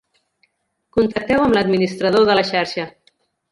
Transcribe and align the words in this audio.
Contacteu 0.97 1.43
amb 1.45 1.57
l'administrador 1.59 2.27
de 2.33 2.39
la 2.41 2.47
xarxa. 2.51 2.89